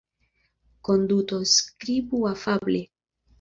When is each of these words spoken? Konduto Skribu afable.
Konduto 0.89 1.39
Skribu 1.51 2.23
afable. 2.33 2.81